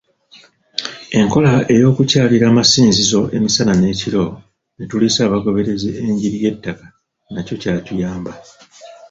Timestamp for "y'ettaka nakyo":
6.43-7.55